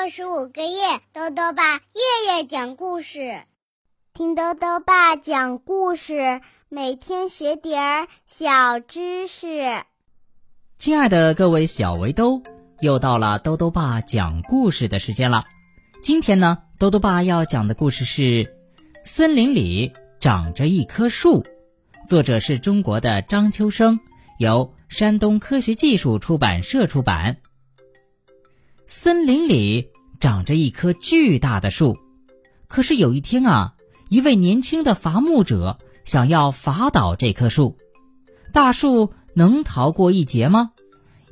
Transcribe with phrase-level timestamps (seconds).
[0.00, 3.42] 六十五个夜，豆豆爸夜夜讲故事，
[4.14, 9.82] 听豆豆爸讲故事，每天学点儿小知识。
[10.76, 12.40] 亲爱的各位小围兜，
[12.78, 15.44] 又到了豆豆爸讲故事的时间了。
[16.00, 18.22] 今天呢，豆豆爸要讲的故事是
[19.04, 21.42] 《森林里长着一棵树》，
[22.06, 23.98] 作者是中国的张秋生，
[24.38, 27.38] 由山东科学技术出版社出版。
[28.90, 31.98] 森林里长着一棵巨大的树，
[32.68, 33.74] 可是有一天啊，
[34.08, 37.76] 一位年轻的伐木者想要伐倒这棵树，
[38.50, 40.70] 大树能逃过一劫吗？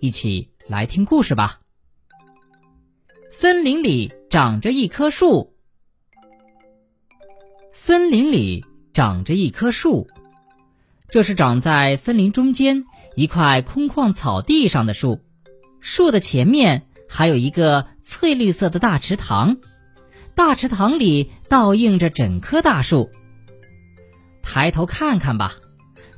[0.00, 1.60] 一起来听故事吧。
[3.30, 5.54] 森林里长着一棵树，
[7.72, 10.08] 森林里长着一棵树，
[11.08, 15.20] 这是长在森林中间一块空旷草地上的树，
[15.80, 16.85] 树的前面。
[17.08, 19.58] 还有一个翠绿色的大池塘，
[20.34, 23.10] 大池塘里倒映着整棵大树。
[24.42, 25.54] 抬头看看吧，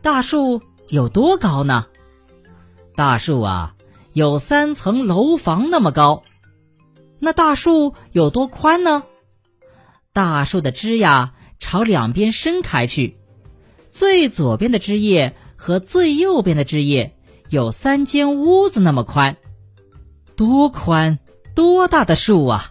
[0.02, 1.86] 大树有多高呢？
[2.94, 3.74] 大树啊，
[4.12, 6.24] 有三层楼房那么高。
[7.20, 9.04] 那大树有多宽呢？
[10.12, 13.18] 大树的枝呀朝两边伸开去，
[13.90, 17.16] 最左边的枝叶和最右边的枝叶
[17.48, 19.36] 有三间屋子那么宽。
[20.38, 21.18] 多宽、
[21.56, 22.70] 多大的树啊！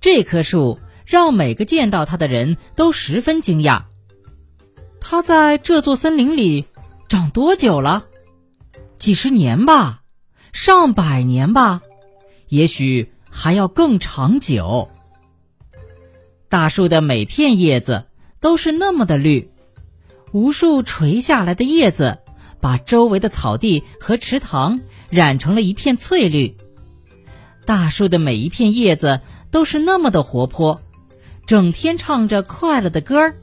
[0.00, 3.86] 这棵树让每个见到它的人都十分惊讶。
[5.00, 6.66] 它在这座森林里
[7.08, 8.06] 长多久了？
[8.98, 10.02] 几十年吧，
[10.52, 11.82] 上百年吧，
[12.46, 14.88] 也许还要更长久。
[16.48, 18.04] 大树的每片叶子
[18.38, 19.50] 都是那么的绿，
[20.30, 22.20] 无数垂下来的叶子
[22.60, 26.56] 把周围的草地和池塘染成了一片翠绿。
[27.66, 29.20] 大树的每一片叶子
[29.50, 30.80] 都是那么的活泼，
[31.46, 33.36] 整天唱着快乐的歌儿。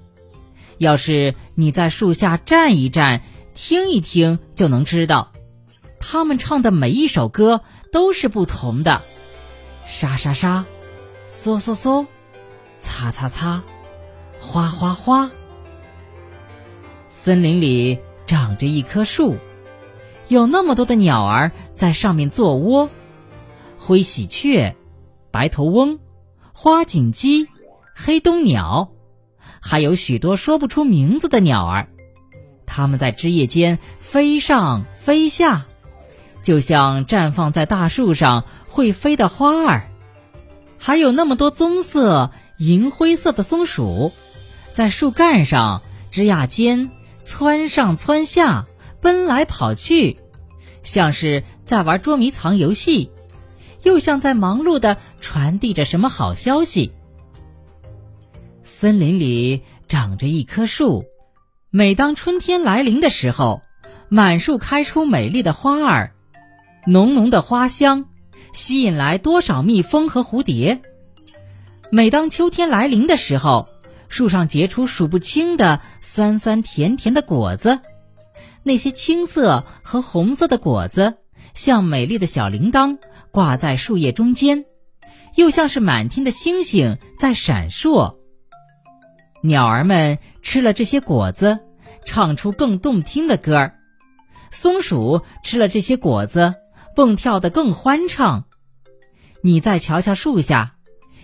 [0.77, 3.21] 要是你在树下站一站，
[3.53, 5.31] 听一听，就能知道，
[5.99, 7.61] 他们唱的每一首歌
[7.91, 9.01] 都是不同的。
[9.87, 10.65] 沙沙沙，
[11.27, 12.05] 嗦嗦嗦，
[12.77, 13.63] 擦擦擦，
[14.39, 15.31] 哗哗哗。
[17.09, 19.37] 森林里长着一棵树，
[20.27, 22.89] 有那么多的鸟儿在上面做窝。
[23.87, 24.75] 灰喜鹊、
[25.31, 25.99] 白头翁、
[26.51, 27.47] 花锦鸡、
[27.95, 28.91] 黑冬鸟，
[29.61, 31.87] 还有许多说不出名字的鸟儿，
[32.65, 35.67] 它们在枝叶间飞上飞下，
[36.41, 39.89] 就像绽放在大树上会飞的花儿。
[40.77, 44.11] 还有那么多棕色、银灰色的松鼠，
[44.73, 45.81] 在树干上、
[46.11, 48.67] 枝桠间窜上窜下，
[48.99, 50.19] 奔来跑去，
[50.83, 53.11] 像是在玩捉迷藏游戏。
[53.87, 56.91] 又像在忙碌的传递着什么好消息。
[58.61, 61.05] 森林里长着一棵树，
[61.69, 63.61] 每当春天来临的时候，
[64.09, 66.11] 满树开出美丽的花儿，
[66.85, 68.09] 浓浓的花香
[68.51, 70.81] 吸引来多少蜜蜂和蝴蝶。
[71.89, 73.69] 每当秋天来临的时候，
[74.09, 77.79] 树上结出数不清的酸酸甜甜的果子，
[78.63, 81.13] 那些青色和红色的果子
[81.53, 82.97] 像美丽的小铃铛。
[83.31, 84.65] 挂在树叶中间，
[85.35, 88.15] 又像是满天的星星在闪烁。
[89.43, 91.59] 鸟儿们吃了这些果子，
[92.05, 93.73] 唱出更动听的歌儿；
[94.51, 96.55] 松鼠吃了这些果子，
[96.95, 98.45] 蹦跳得更欢畅。
[99.41, 100.75] 你再瞧瞧树下，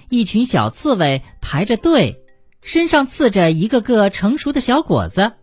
[0.10, 2.22] 一群小刺猬排着队，
[2.62, 5.34] 身上刺着一个个成熟的小果子。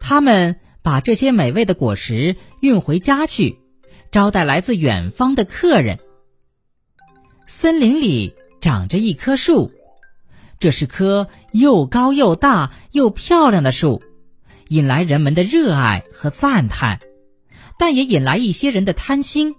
[0.00, 3.60] 它们把这些美味的果实运回家去。
[4.16, 5.98] 招待来自远方的客人。
[7.46, 9.70] 森林里长着一棵树，
[10.58, 14.02] 这是棵又高又大又漂亮的树，
[14.68, 17.00] 引来人们的热爱和赞叹，
[17.78, 19.54] 但也引来一些人的贪心。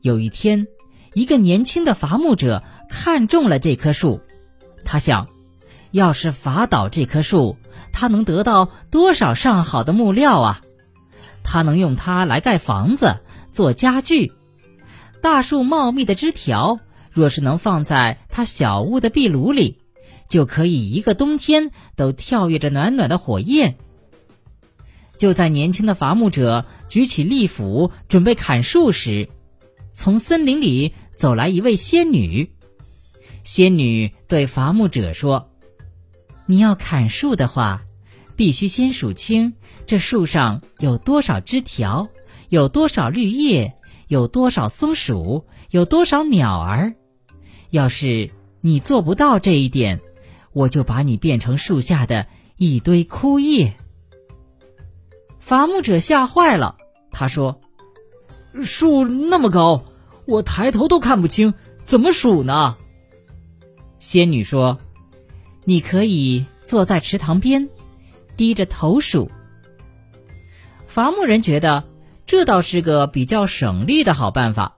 [0.00, 0.66] 有一天，
[1.12, 4.22] 一个年轻的伐木者看中了这棵树，
[4.86, 5.28] 他想，
[5.90, 7.58] 要是伐倒这棵树，
[7.92, 10.62] 他能得到多少上好的木料啊！
[11.46, 13.20] 他能用它来盖房子。
[13.54, 14.32] 做家具，
[15.22, 16.80] 大树茂密的枝条，
[17.12, 19.78] 若是能放在他小屋的壁炉里，
[20.28, 23.76] 就可以一个冬天都跳跃着暖暖的火焰。
[25.16, 29.28] 就在年轻的伐木者举起利斧准备砍树时，
[29.92, 32.50] 从森林里走来一位仙女。
[33.44, 35.48] 仙女对伐木者说
[36.46, 37.84] ：“你要砍树的话，
[38.34, 39.52] 必须先数清
[39.86, 42.08] 这树上有多少枝条。”
[42.54, 43.74] 有多少绿叶？
[44.06, 45.44] 有多少松鼠？
[45.70, 46.94] 有多少鸟儿？
[47.70, 48.30] 要是
[48.60, 50.00] 你做不到这一点，
[50.52, 53.74] 我就把你变成树下的一堆枯叶。”
[55.40, 56.76] 伐木者吓坏了，
[57.10, 57.60] 他说
[58.62, 59.82] ：“树那么高，
[60.24, 62.76] 我抬头都看不清，怎么数呢？”
[63.98, 64.78] 仙女说
[65.66, 67.68] ：“你可以坐在池塘边，
[68.36, 69.28] 低着头数。”
[70.86, 71.82] 伐木人觉得
[72.36, 74.76] 这倒是个比较省力的好办法。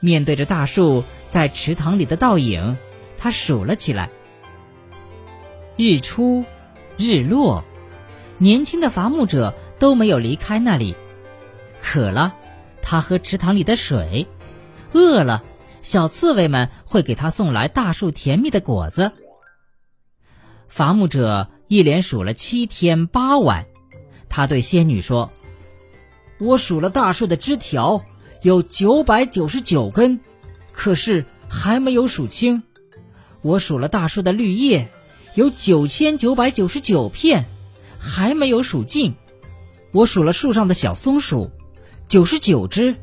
[0.00, 2.78] 面对着大树在池塘里的倒影，
[3.18, 4.08] 他数了起来。
[5.76, 6.46] 日出，
[6.96, 7.62] 日落。
[8.38, 10.96] 年轻的伐木者都没有离开那里。
[11.82, 12.34] 渴了，
[12.80, 14.26] 他喝池塘里的水；
[14.94, 15.44] 饿了，
[15.82, 19.12] 小刺猬们会给他送来大树甜蜜的果子。
[20.66, 23.66] 伐木者一连数了七天八晚，
[24.30, 25.30] 他对仙女说
[26.38, 28.04] ：“我数了大树的枝条，
[28.42, 30.20] 有九百九十九根，
[30.72, 32.62] 可是还没有数清；
[33.42, 34.88] 我数了大树的绿叶，
[35.34, 37.46] 有九千九百九十九片。”
[38.00, 39.16] 还没有数尽，
[39.90, 41.50] 我数了树上的小松鼠，
[42.06, 42.94] 九十九只，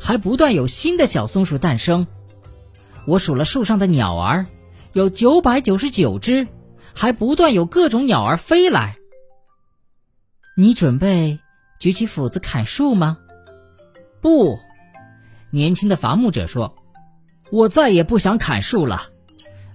[0.00, 2.08] 还不断有新的小松鼠诞生。
[3.06, 4.46] 我数了树上的鸟儿，
[4.92, 6.48] 有九百九十九只，
[6.92, 8.96] 还不断有各种鸟儿飞来。
[10.56, 11.38] 你准备
[11.80, 13.16] 举起斧子砍树吗？
[14.20, 14.58] 不，
[15.50, 16.76] 年轻的伐木者说
[17.50, 19.04] ：“我再也不想砍树了。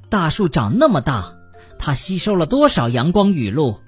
[0.08, 1.36] 大树长那么大，
[1.80, 3.80] 它吸收了多少阳光雨露？”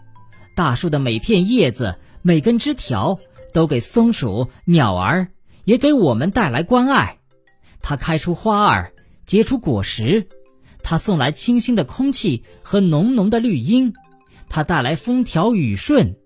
[0.58, 3.20] 大树的每片叶子、每根枝条，
[3.54, 5.28] 都给松鼠、鸟儿，
[5.64, 7.20] 也给我们带来关爱。
[7.84, 8.94] 它开出花儿，
[9.28, 10.28] 结出果实，
[10.82, 13.94] 它送来清新的空气和浓浓的绿荫，
[14.50, 16.18] 它带来风调雨顺。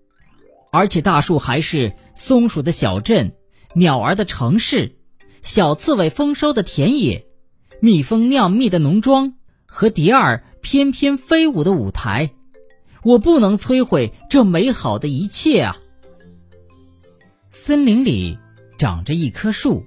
[0.71, 3.35] 而且大树还是松鼠的小镇、
[3.75, 4.95] 鸟儿的城市、
[5.43, 7.25] 小刺猬丰收的田野、
[7.81, 9.33] 蜜蜂酿蜜的农庄
[9.65, 12.31] 和蝶儿翩翩飞舞的舞台。
[13.03, 15.77] 我不能摧毁这美好的一切啊！
[17.49, 18.37] 森林里
[18.77, 19.83] 长着一棵树，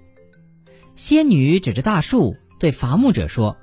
[0.95, 3.57] 仙女指着大树对伐木者说：“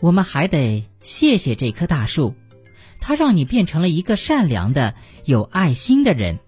[0.00, 2.34] 我们还得谢谢这棵大树，
[3.00, 4.94] 它让你变成了一个善良的、
[5.24, 6.38] 有爱心的人。”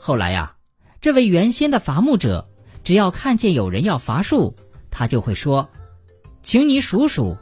[0.00, 0.56] 后来呀，
[1.00, 2.48] 这位原先的伐木者，
[2.82, 4.56] 只要看见有人要伐树，
[4.90, 5.68] 他就会说
[6.42, 7.36] ：“请你数数，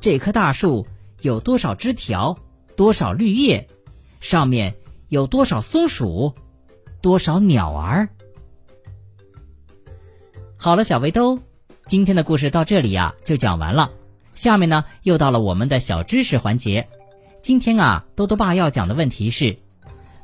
[0.00, 0.86] 这棵大树
[1.20, 2.38] 有多少枝条。”
[2.76, 3.70] 多少绿叶，
[4.20, 4.74] 上面
[5.08, 6.34] 有多少松鼠，
[7.00, 8.10] 多少鸟儿？
[10.58, 11.40] 好了，小围兜，
[11.86, 13.92] 今天的故事到这里呀就讲完了。
[14.34, 16.86] 下面呢又到了我们的小知识环节。
[17.46, 19.56] 今天啊，多多爸要讲的问题是：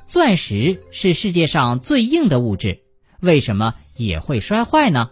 [0.06, 2.80] 钻石是世界上最硬的物质，
[3.20, 5.08] 为什么也会摔坏呢？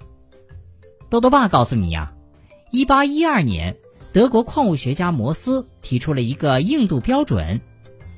[1.09, 2.13] 多多爸告诉你呀，
[2.73, 3.77] 一八一二年。
[4.13, 7.61] 德国矿物学家摩斯提出了一个硬度标准，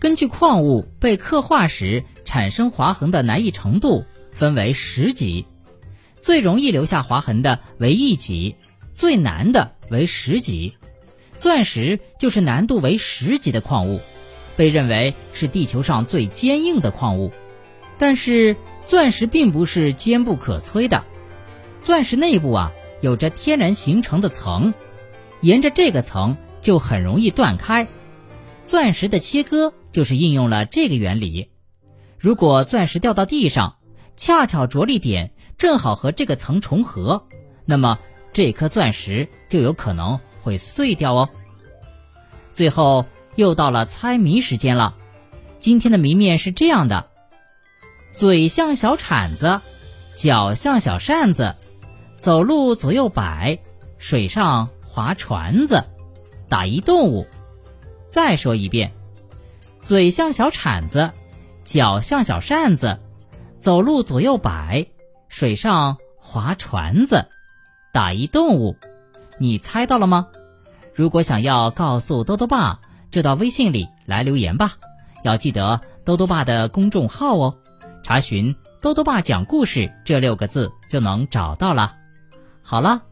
[0.00, 5.44] 根据矿物被刻画时产生划痕的难易程度，分为十级，
[6.18, 8.56] 最容易留下划痕的为一级，
[8.94, 10.72] 最难的为十级。
[11.42, 14.00] 钻石就是难度为十级的矿物，
[14.54, 17.32] 被认为是地球上最坚硬的矿物。
[17.98, 21.02] 但是，钻石并不是坚不可摧的，
[21.80, 22.70] 钻石内部啊
[23.00, 24.72] 有着天然形成的层。
[25.40, 27.88] 沿着这个层就很容易断开，
[28.64, 31.48] 钻石的切割就是应用了这个原理。
[32.20, 33.78] 如果钻石掉到地上，
[34.14, 37.26] 恰巧着力点正好和这个层重合，
[37.64, 37.98] 那么
[38.32, 41.30] 这颗钻石就有可能会碎掉哦。
[42.52, 43.06] 最后
[43.36, 44.94] 又到了猜谜时间了，
[45.56, 47.06] 今天的谜面是这样的：
[48.12, 49.60] 嘴像小铲子，
[50.14, 51.54] 脚像小扇子，
[52.18, 53.58] 走路左右摆，
[53.98, 54.68] 水上。
[54.94, 55.82] 划船子，
[56.50, 57.26] 打一动物。
[58.06, 58.92] 再说一遍，
[59.80, 61.12] 嘴像小铲子，
[61.64, 62.98] 脚像小扇子，
[63.58, 64.86] 走路左右摆，
[65.28, 67.26] 水上划船子，
[67.90, 68.76] 打一动物。
[69.42, 70.28] 你猜到了吗？
[70.94, 72.78] 如果想要告诉多多爸，
[73.10, 74.74] 就到微信里来留言吧。
[75.24, 77.58] 要记得多多爸的公众号哦，
[78.04, 81.96] 查询“多多爸讲故事”这六个字就能找到了。
[82.62, 83.02] 好了，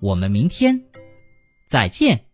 [0.00, 0.82] 我们明天。
[1.66, 2.27] 再见。